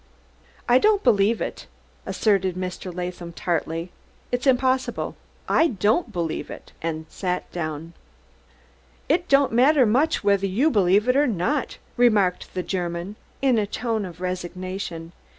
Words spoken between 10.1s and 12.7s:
whedher you belief id or nod," remarked the